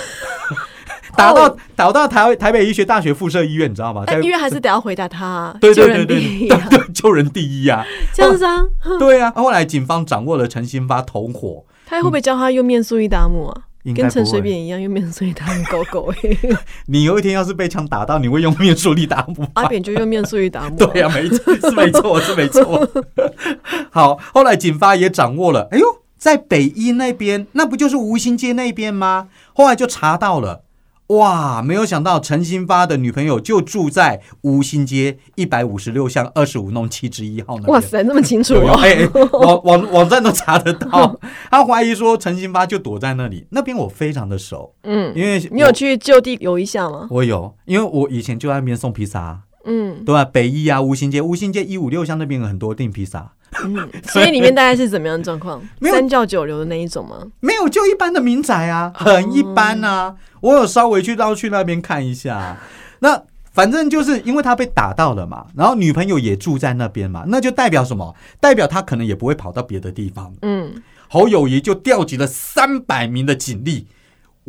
[1.17, 4.05] 打到打到台台北医学大学附设医院，你知道吗？
[4.23, 7.85] 医院还是得要回答他，对对对对对对，救人第一啊！
[8.15, 13.63] 枪伤，对啊，后来警方掌握了陈新发同伙，他会不会教他用面素一达姆啊？
[13.97, 14.43] 跟陈水。
[14.43, 16.39] 扁一样用面素一达姆搞狗欸，
[16.87, 20.77] 你有一天要是被枪打到，你会用面术力打不阿扁就用面素一达姆。
[20.93, 22.87] 对啊，没错，是没错，是没错。
[23.91, 25.87] 好，后来警方也掌握了，哎呦，
[26.19, 29.29] 在北一那边，那不就是吴兴街那边吗？
[29.55, 30.65] 后来就查到了。
[31.09, 31.63] 哇！
[31.63, 37.69] 没有想到陈新发的女朋友就住在吴兴街一百五十六巷二十五弄七之一号那边。
[37.69, 38.81] 哇塞，那么清楚对啊，哦！
[38.83, 41.19] 哎、哎 网网网站都查得到。
[41.51, 47.07] 他怀疑说陈新发就躲在那里，那边我非常的熟，嗯，因为你有去就地游一下吗？
[47.11, 47.19] 我？
[47.19, 53.31] 我有，因为我以前就在那边送披萨，嗯对吧、北一啊，吴兴街，吴兴街一五六巷那边有很多订披萨，
[53.63, 55.63] 嗯， 所以里面大概是怎么样的状况？
[55.79, 57.19] 没有三教九流的那一种吗？
[57.41, 60.17] 没有就一般的民宅啊，很一般啊。
[60.41, 62.57] 我有稍微去到去那边看一下，
[63.01, 63.23] 那。
[63.51, 68.15] 反正就是因为他被打到了嘛，然后女朋友也住在那边嘛，那就代表什么？
[68.39, 70.33] 代表他可能也不会跑到别的地方。
[70.43, 73.89] 嗯，侯友谊就调集了三百名的警力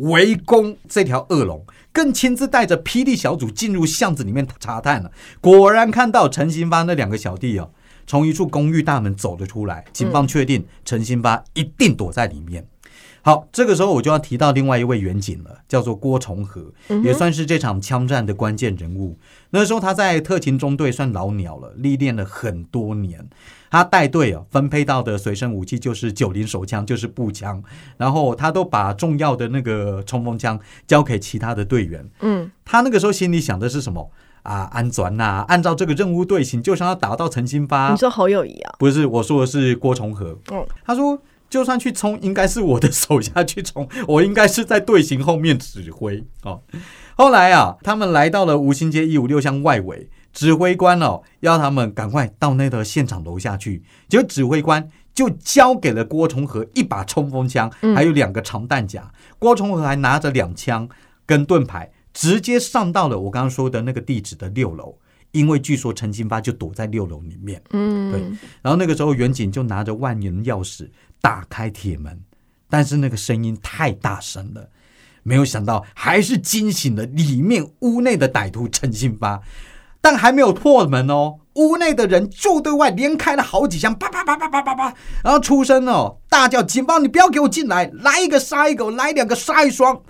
[0.00, 5.10] 围攻这条恶龙，更亲自带着霹雳小组进入巷子里面查探了。
[5.40, 7.70] 果然看到陈兴发那两个小弟哦，
[8.06, 9.84] 从一处公寓大门走了出来。
[9.92, 12.66] 警方确定陈兴发一定躲在里面。
[13.22, 16.72] 好，这个时候我就要提到另外一位远景了，叫做郭崇和，
[17.04, 19.18] 也算是这场枪战的关键人物。
[19.50, 23.28] 那时候他在特勤中队算老鸟了，历练了很多年。
[23.70, 27.62] 他带队啊，分配到的随身武器就是九零手枪，就是步枪，
[27.98, 32.04] 然后他都把重要的那个冲锋枪交给其他的队员。
[32.20, 34.10] 嗯，他那个时候心里想的是什么
[34.42, 34.68] 啊？
[34.72, 37.96] 安转呐、按照这个任务队形，就像要打到陈新发你。
[37.96, 38.74] 说侯友谊啊？
[38.78, 40.36] 不是，我说的是郭崇和。
[40.50, 41.16] 嗯他说，
[41.50, 46.62] 就算去冲，应该是我的手下去冲， 我应该是在队形后面指挥哦。
[47.16, 59.12] 后来啊，他们来到了吴兴街一五六巷外围，指挥官哦要他们赶快到那个现场楼下去，结果指挥官就交给了郭崇和一把冲锋枪，还有两个长弹夹。
[59.38, 60.88] 郭崇和还拿着两枪
[61.26, 64.96] 跟盾牌，直接上到了我刚刚说的那个地址的六楼。
[65.32, 68.20] 因为据说陈金发就躲在六楼里面，嗯，对
[68.62, 70.88] 然后那个时候，远景就拿着万能钥匙
[71.20, 72.20] 打开铁门，
[72.68, 74.68] 但是那个声音太大声了，
[75.22, 79.40] 没有想到还是惊醒了里面屋内的歹徒陈新发。
[80.02, 87.90] 但还没有破门哦，屋内的人就对外连开了好几枪，叭叭叭叭叭叭叭，然后出声哦，大叫：“警方，你不要给我进来！
[87.96, 90.00] 来一个杀一个，来两个杀一双。”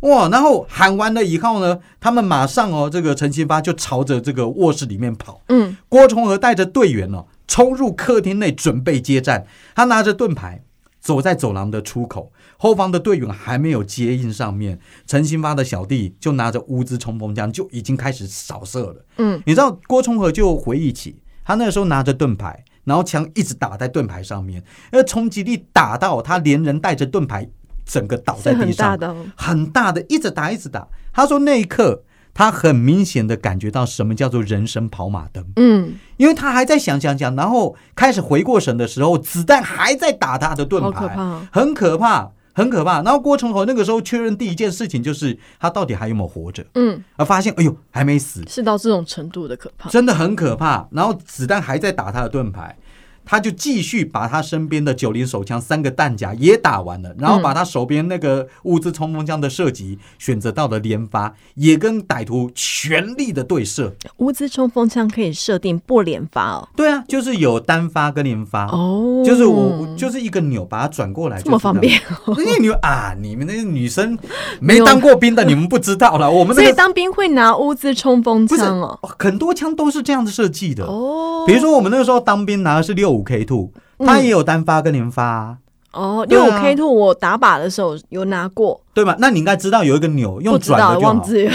[0.00, 0.28] 哇！
[0.28, 5.42] 然后喊完了以后呢，他们马上哦，这个陈新发就朝着这个卧室里面跑。
[5.48, 9.46] 嗯，郭崇和带着队员哦，冲入客厅内准备接战。
[9.74, 10.62] 他拿着盾牌
[11.00, 19.04] 走在走廊的出口，后方的队员还没有接应上面，陈新发的小弟就拿着乌兹冲锋枪就已经开始扫射了。
[19.18, 27.48] 嗯，你知道郭崇和就回忆起他那个时候拿着盾牌，然后枪一直打在盾牌上面，那冲击力打到他连人带着盾牌
[27.90, 29.26] 整个倒在地上，很大的哦。
[29.36, 30.86] 很大的，一直打一直打。
[31.12, 35.44] 他说那一刻他很明显的感觉到什么叫做人生跑马灯。
[35.56, 41.46] 嗯，因为他还在想想想，然后开始回过神的时候，子弹还在打他的盾好牌，可怕哦。
[41.50, 43.02] 很可怕，很可怕。
[43.02, 49.90] 然后郭崇和那个时候确认第一件事情就是他到底还有没有活着，嗯，而发现哎呦还没死，是到这种程度的可怕。
[49.90, 50.86] 真的很可怕。
[50.92, 52.76] 然后子弹还在打他的盾牌，
[53.24, 63.94] 他就继续把他身边的九零手枪三个弹夹也打完了，然后把他手边那个物资冲锋枪的射击选择到了连发，也跟歹徒全力的对射。
[64.18, 66.68] 物资冲锋枪可以设定不连发哦。
[66.74, 68.66] 对啊，就是有单发跟连发。
[68.66, 72.00] 哦，就是我就是一个钮把它转过来，这么方便。
[72.38, 74.18] 因为你啊，你们那些女生
[74.60, 76.30] 没当过兵的，你们不知道了。
[76.30, 81.44] 我们所以当兵会拿物资冲锋枪哦，很多枪都是这样子设计的哦。
[81.46, 83.20] 比如说我们那个时候当兵拿的是六五。
[83.20, 85.58] 五 K two，他也有单发跟连发
[85.92, 86.24] 哦。
[86.26, 89.14] 六五 K two 我打靶的时候有拿过，对吧？
[89.18, 91.52] 那你应该知道有一个钮用转的就忘记了，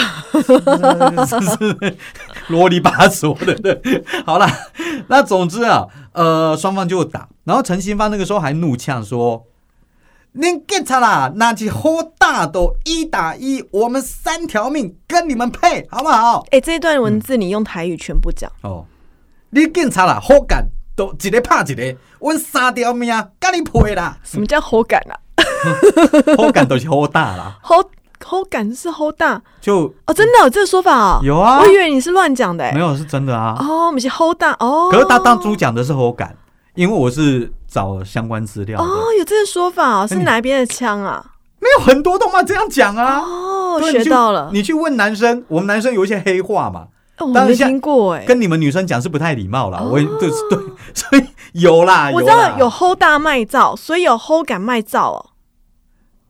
[2.49, 3.55] 啰里吧嗦的。
[3.55, 4.47] 对，好了，
[5.07, 9.43] 那总之啊，呃，双方就打，然后陈新芳那个时候还怒呛说
[10.33, 11.89] ：“您警察啦，那起好
[12.19, 18.85] 大都一打一，我们三条命跟你们配，好不好？”哎，这一段文字你用台语全部讲哦。
[19.51, 20.67] 你警察啦，好干。
[20.95, 24.17] 都一个怕一个，阮三条命甲你配啦！
[24.23, 25.13] 什么叫好感啊？
[26.37, 27.75] 好感都是好大啦，好
[28.23, 31.19] 好感是好大，就哦，真的有这个说法哦？
[31.21, 33.57] 有啊，我以为你是乱讲的，没有是真的啊。
[33.59, 34.89] 哦，我们是好大哦。
[34.91, 36.35] 可是他当初讲的是好感，
[36.75, 38.81] 因为我是找相关资料。
[38.81, 38.85] 哦，
[39.19, 41.23] 有这个说法，是哪边的枪啊？
[41.59, 43.19] 没有很多动漫这样讲啊。
[43.19, 44.49] 哦，学到了。
[44.53, 46.87] 你去问男生，我们男生有一些黑话嘛。
[47.19, 49.81] 我没听过哎，跟你们女生讲是不太礼貌啦。
[49.81, 50.59] 我对对，
[50.93, 55.25] 所以有啦，我知道有 hold 大卖照，所以有 hold 感卖照哦。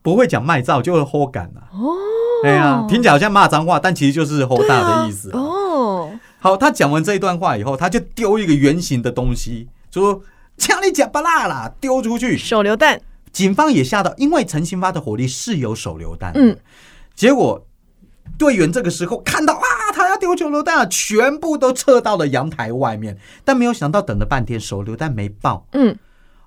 [0.04, 1.74] 不会讲卖照，就是 hold 感啊。
[1.74, 1.96] 哦，
[2.44, 5.32] 对啊，听起来好像骂脏话，但其实就是 hold 大的意思。
[5.32, 10.22] 哦，好，他讲完这一段话以后，他就丢一个圆形的东西，说
[10.58, 12.38] 枪你假不辣啦，丢出去。
[12.38, 13.02] 手榴弹。
[13.32, 16.32] 警方也吓到，因为陈新发的火力是有手榴弹。
[16.36, 16.56] 嗯，
[17.16, 17.66] 结果。
[18.38, 19.64] 队员这个时候看到啊，
[20.16, 23.18] 他丢手榴弹啊，全部都撤到了阳台外面。
[23.44, 25.68] 但没有想到，等了半天，手榴弹没爆。
[25.74, 25.98] 嗯，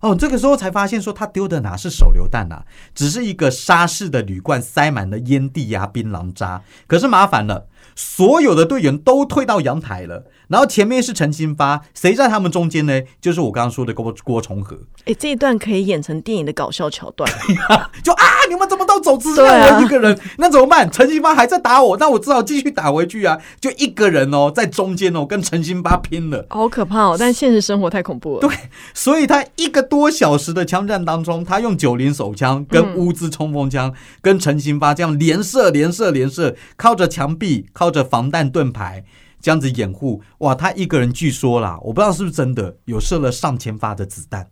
[0.00, 6.62] 哦，这个时候才发现说，他丢的哪是手榴弹啊，只是一个沙式的铝罐，塞满了烟蒂呀、槟榔渣。
[6.86, 10.24] 可是麻烦了，所有的队员都退到阳台了。
[10.48, 13.02] 然后前面是陈新发，谁在他们中间呢？
[13.20, 14.78] 就是我刚刚说的郭郭重和。
[15.04, 17.30] 哎，这一段可以演成电影的搞笑桥段。
[18.02, 20.90] 就啊，你们怎么都走，只剩我一个人，那怎么办？
[20.90, 23.38] 陈新发还在打我，那我只好继续打回去啊！
[23.60, 27.16] 就一个人哦，在中间哦，跟陈新发拼了，好可怕哦！
[27.18, 28.40] 但现实生活太恐怖了。
[28.40, 28.50] 对，
[28.94, 39.04] 所以他一个多小时的枪战当中，他用九零手枪跟乌兹冲锋枪跟陈新发这样连射、连射、连射，靠着墙壁，靠着防弹盾牌。
[39.40, 40.52] 这样子掩护哇！
[40.52, 44.48] 他一个人据说啦，我不知道是不是真的，有射了上千发的子弹。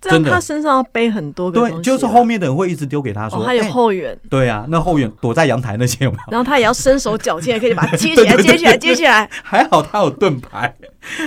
[0.00, 4.18] 真的，他身上要背很多个对，就是后面的人会一直丢给他说，他有后援。
[4.28, 6.32] 对啊，那后援躲在阳台那些有没有？
[6.32, 9.30] 然后他也要伸手脚进来，可以把它 接起来，接起来，接起来。
[9.44, 10.76] 还好他有盾牌。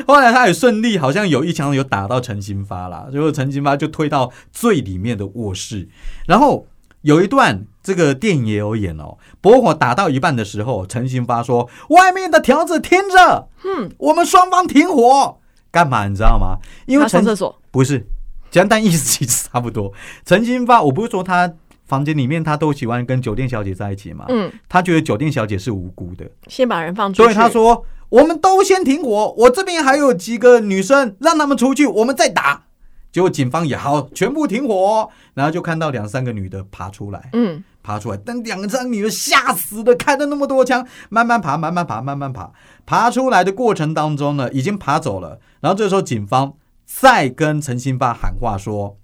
[0.06, 5.88] 后来他也顺利，好像有一枪有打到陈新发啦，结果陈新发就推到最里面的卧室，
[6.28, 6.68] 然后。
[7.02, 15.40] 有一段这个电影也有演哦，博火打到一半的时候，陈新发说：“外面的条子听着，嗯，我们双方停火，
[15.72, 16.08] 干嘛？
[16.08, 16.58] 你知道吗？
[16.86, 18.06] 因为上厕所不是，
[18.52, 19.94] 简单意思其实差不多。
[20.26, 21.54] 陈新发，我不是说他
[21.86, 27.30] 房间里面他都喜欢跟酒店小姐在一起嘛，嗯，他觉得酒店小姐是无辜的，先把人放出去。
[27.30, 32.64] 对，他说我们都先停火，我这边还有几个女生，让他们出去，我们再打。”
[33.12, 42.52] 结果警方也好，全部停火，然后就看到两三个女的爬出来，嗯，爬出来，但两三个女的吓死的，开了那么多枪，慢慢爬，慢慢爬，慢慢爬，
[42.86, 45.40] 爬出来的过程当中呢，已经爬走了。
[45.62, 46.54] 然后这时候警方
[46.86, 48.98] 再跟陈新发喊话说：“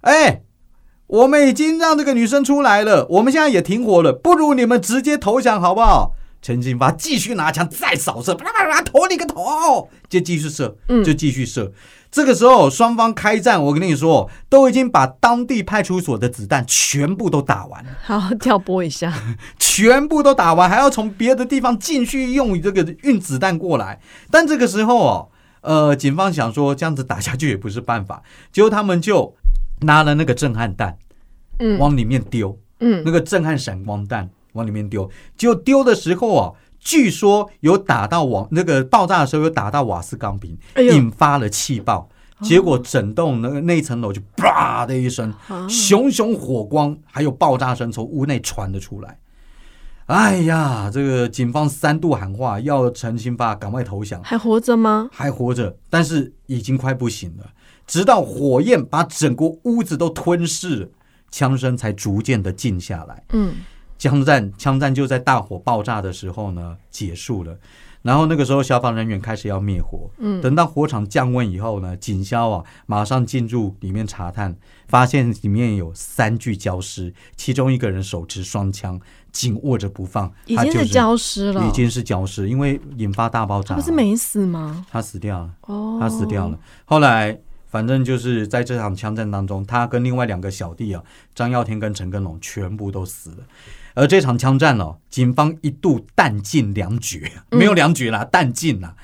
[0.00, 0.42] 哎，
[1.06, 11.72] 我们已经让这个女生出来了，我们现在也停火了，不如你们直接投降好不好？”陈新发继续拿枪再扫射，啪啪啪，投你个头，就继续射，就继续射。
[12.12, 17.90] 这个时候双方开战，我跟你说，都已经把当地派出所的子弹全部都打完了。
[18.04, 19.12] 好，跳拨一下，
[19.58, 23.98] 全部都打完，还要从别的地方继续用这个运子弹过来。
[24.30, 25.28] 但这个时候哦，
[25.62, 28.22] 呃，警方想说这样子打下去也不是办法，
[28.52, 29.34] 结果他们就
[29.80, 30.98] 拿了那个震撼弹，
[31.58, 34.28] 嗯，往里面丢，嗯，那个震撼闪光弹。
[34.54, 42.08] 往里面丢，就丢的时候啊，据说有打到瓦，那个爆炸的时候有打到瓦斯钢瓶，引发了气爆，
[42.42, 45.32] 结果整栋那个那层楼就啪的一声，
[45.68, 49.16] 熊熊火光，还有爆炸声从屋内传了出来。
[50.06, 54.20] 哎呀，这个警方三度喊话，要陈新发赶快投降。
[54.24, 55.08] 还活着吗？
[55.12, 57.46] 还活着，但是已经快不行了。
[57.86, 60.88] 直到火焰把整个屋子都吞噬了，
[61.30, 63.22] 枪声才逐渐的静下来。
[63.32, 63.54] 嗯。
[64.02, 67.56] 枪战，枪战就在大火爆炸的时候呢结束了。
[68.02, 74.56] 然后那个时候消防人员开始要灭火，嗯等到火场降温以后呢，警消啊马上进入里面查探，
[74.88, 79.00] 发现里面有三具焦尸，其中一个人手持双枪，
[79.30, 84.84] 紧握着不放，已经是经焦尸了，已经是焦尸，因为引发大爆炸，他不是没死吗？
[84.90, 85.54] 他死掉了。
[85.68, 86.58] 哦，他死掉了。
[86.84, 87.38] 后来
[87.68, 91.00] 反正就是在这场枪战当中，他跟另外两个小弟啊，
[91.36, 93.36] 张耀天跟陈根龙全部都死了。
[93.94, 98.94] 而这场枪战哦，警方一度弹尽粮绝，没有粮绝啦，弹尽啦。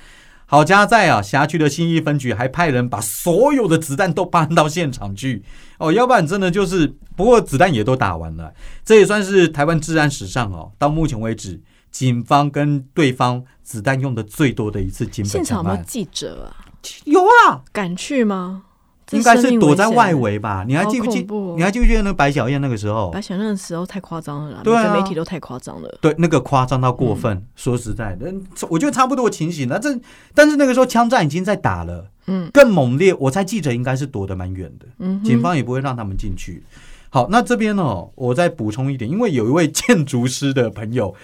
[0.47, 5.43] 好家在啊，辖区的新一分局还派人把所有的子弹都搬到现场去
[5.79, 11.61] 哦，要不然真的就是，不过子弹也都打完了，这也算是台湾治安史上哦，到目前为止，
[11.91, 15.65] 警方跟对方子弹用的最多的一次警现本枪案。
[15.65, 16.65] 场有没有记者啊？
[17.05, 18.65] 有啊，敢去吗？
[19.09, 20.15] 这应该是躲在外。
[20.19, 20.65] 围吧？
[20.67, 21.25] 你还记不记
[21.57, 23.23] 你还记不记得那个白小燕那个时候白？
[23.23, 25.99] 小燕的时候太夸张了啦，对啊媒体都太夸张了。
[26.01, 27.45] 对，那个夸张到过分。
[27.55, 28.35] 说实在的，
[28.69, 29.69] 我觉得差不多情形。
[29.69, 29.97] 那这
[30.35, 33.15] 但是那个时候枪战已经在打了，嗯更猛烈。
[33.15, 36.63] 我猜记者应该是躲得蛮远的，嗯，警方也不会让他们进去。
[37.11, 41.15] 好，那这边呢，我再补充一点，因为有一位建筑师的朋友，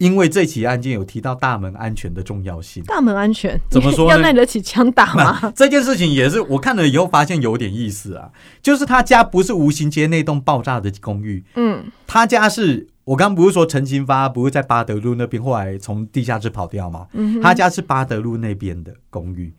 [0.00, 2.82] 因为这起案件有提到大门安全的重要性。
[2.84, 5.52] 大门安全怎么说呢要耐得起枪打吗？
[5.54, 8.30] 这件事情也是我看了以后发现有点意思啊，
[8.62, 17.06] 就是他家不是吴兴街那栋爆炸的公寓，嗯他家是我刚不是说陈金发不是在巴德路那边，后来从地下室跑掉吗？
[17.12, 19.52] 嗯，他家是巴德路那边的公寓。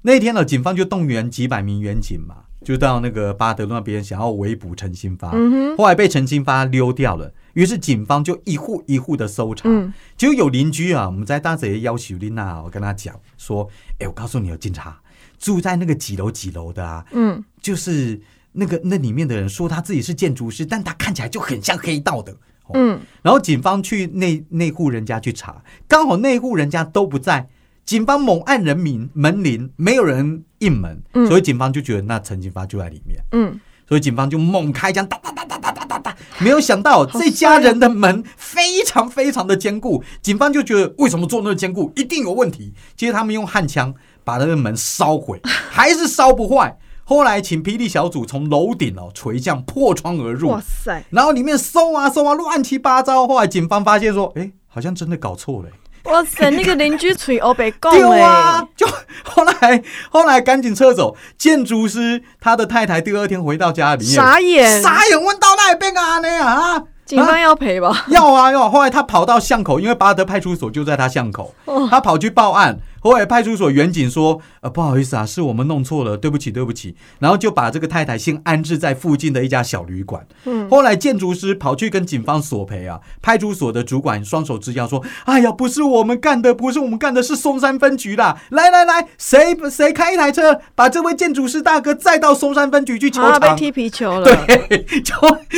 [0.00, 5.30] 那天呢，警方就动员几百名员警嘛，就到那个巴德路那边想要围捕陈新发。
[5.76, 9.68] 后来被陈新发溜掉了，于是警方就一户一户的搜查。
[9.68, 13.68] 嗯结果有邻居啊，我们在大嘴要求丽娜，我跟他讲说
[14.00, 14.98] ：“哎、我告诉你有警察
[15.38, 18.20] 住在那个几楼几楼的啊，嗯就是
[18.52, 22.32] 那个那里面的人说他自己是建筑师，但他看起来就很像黑道的。
[22.66, 27.46] 哦嗯，然后警方去那那户人家去查，刚好那户人家都不在，
[27.84, 42.72] 警方猛按人名门铃，没有人应门，嗯所以警方就觉得那陈金发就在里面，嗯，所以警方就猛开枪，哒哒哒哒哒哒哒哒，没有想到好这家人的门非常非常的坚固，警方就觉得为什么做那么坚固，一定有问题。
[42.96, 46.78] 接着他们用焊枪把那个门烧毁， 还是烧不坏。
[47.06, 53.28] 后来请霹雳小组从楼顶哦垂降破窗而入哇，塞，然后里面搜啊搜啊，乱七八糟。
[53.28, 55.68] 后来警方发现说，哎，好像真的搞错了。
[56.04, 58.68] 哇塞，那个邻居嘴欧北讲丢啊哎，！
[58.76, 58.86] 就
[59.24, 61.16] 后来后来赶紧撤走。
[61.38, 68.04] 建筑师他的太太第二天回到家里面，傻眼，傻眼，问到那边啊那啊，警方要赔吧？
[68.08, 68.68] 要啊要啊。
[68.68, 72.78] 后来他跑到巷口，因为巴德派出所就在他巷口，哦他跑去报案。
[73.04, 80.26] 后来派出所员警说：“呃，不好意思啊，是我们弄错了，对不起，对不起。”然后就把这个太太先安置在附近的一家小旅馆。
[80.46, 88.40] 嗯后来建筑师跑去跟警方索赔啊，派出所的主管双手支腰说：“哎呀，不是我们干的，不是我们干的，是松山分局啦！
[88.48, 93.54] 来来来，谁谁开一台车，把这位建筑师大哥载到松山分局去求啊，被。
[93.54, 95.14] 踢皮球了，对， 就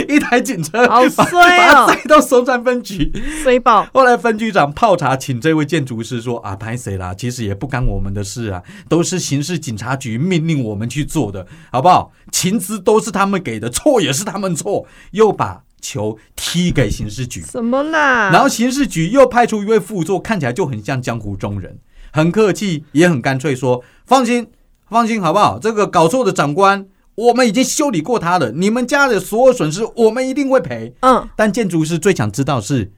[0.09, 3.11] 一台警车好把衰哦把他载到松山分局。
[3.43, 7.15] 衰爆，后来分局长泡茶，请这位建筑师说：“啊，拍谁啦？
[7.15, 12.13] 其实也不干我们的事啊，都是刑事警察局命令我们去做的，好不好？
[12.31, 18.31] 情资都是他们给的，错也是他们错。”又把球踢给刑事局，什么啦？
[18.31, 21.79] 然后刑事局又派出一位副座，看起来就很像江湖中人，
[22.13, 24.49] 很客气也很干脆说：“放心，
[24.89, 25.59] 放心，好不好？
[25.59, 32.93] 这个搞错的长官，我们已经修理过他了，你们家的所有损失，我们一定会赔。”嗯，但建筑师最想知道是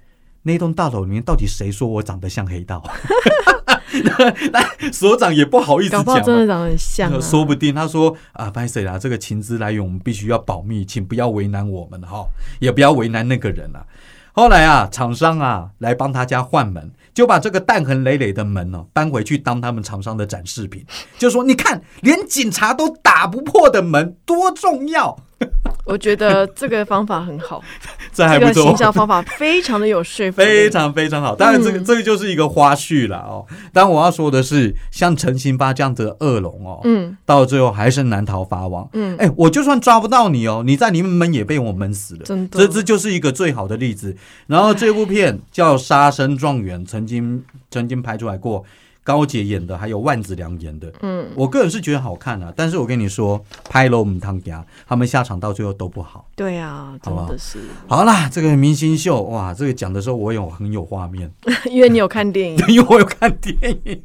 [0.45, 2.83] 那栋大楼里面到底谁说我长得像黑道？
[4.53, 7.21] 那所长也不好意思讲真的长得很像啊。
[7.21, 8.99] 说不定他说啊，拍谁啦？
[8.99, 12.27] 这个情资来源我们必须要保密，请不要为难我们哈，
[12.61, 13.85] 也不要为难那个人啊。
[14.33, 20.85] 后来啊，厂商啊来帮他家换门，就把这个弹痕累累的门哦搬回去当他们厂商的展示品，
[21.19, 25.19] 就说你看，连警察都打不破的门多重要，
[25.85, 27.63] 我觉得这个方法很好，
[28.13, 28.77] 这还不个行。
[28.77, 33.47] 销方法非常的有说服力，非常非常好，当然这个、嗯这个就是一个花絮了哦。
[33.73, 38.89] 但我要说的是，像陈新发这样子的恶龙哦，嗯到最后还是难逃法网。
[38.93, 42.23] 嗯，哎、我就算抓不到你哦，你在里面闷也被我闷死了。
[42.25, 44.15] 真的这这就是一个最好的例子。
[44.47, 48.65] 然后这部片叫《杀生状元》，曾经曾经拍出来过，
[49.09, 50.93] 高姐演的，还有万梓良演的。
[51.01, 56.29] 嗯，我个人是觉得好看啊，但是我跟你说，拍了我们汤家，他们下场到最后都不好。
[56.37, 61.33] 对啊，真的是，好啦，这个明星秀哇，这个讲的时候我有很有画面。
[61.71, 62.63] 因为你有看电影。
[62.69, 63.99] 因为我有看电影。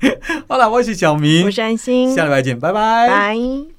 [0.47, 3.09] 好了，我是小明我，是安心，下礼拜见，拜拜。
[3.09, 3.72] 拜。